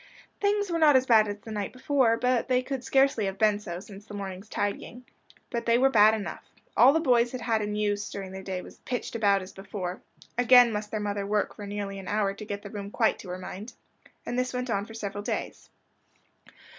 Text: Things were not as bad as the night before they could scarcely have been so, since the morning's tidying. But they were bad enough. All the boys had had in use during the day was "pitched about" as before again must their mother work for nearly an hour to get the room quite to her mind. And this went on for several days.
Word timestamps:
Things 0.39 0.71
were 0.71 0.79
not 0.79 0.95
as 0.95 1.05
bad 1.05 1.27
as 1.27 1.37
the 1.41 1.51
night 1.51 1.71
before 1.73 2.17
they 2.19 2.63
could 2.63 2.83
scarcely 2.83 3.25
have 3.25 3.37
been 3.37 3.59
so, 3.59 3.79
since 3.79 4.07
the 4.07 4.15
morning's 4.15 4.49
tidying. 4.49 5.05
But 5.51 5.67
they 5.67 5.77
were 5.77 5.91
bad 5.91 6.15
enough. 6.15 6.43
All 6.75 6.91
the 6.91 6.99
boys 6.99 7.33
had 7.33 7.41
had 7.41 7.61
in 7.61 7.75
use 7.75 8.09
during 8.09 8.31
the 8.31 8.41
day 8.41 8.63
was 8.63 8.79
"pitched 8.79 9.13
about" 9.13 9.43
as 9.43 9.53
before 9.53 10.01
again 10.39 10.71
must 10.71 10.89
their 10.89 10.99
mother 10.99 11.27
work 11.27 11.53
for 11.55 11.67
nearly 11.67 11.99
an 11.99 12.07
hour 12.07 12.33
to 12.33 12.45
get 12.45 12.63
the 12.63 12.71
room 12.71 12.89
quite 12.89 13.19
to 13.19 13.29
her 13.29 13.37
mind. 13.37 13.73
And 14.25 14.39
this 14.39 14.55
went 14.55 14.71
on 14.71 14.85
for 14.87 14.95
several 14.95 15.21
days. 15.21 15.69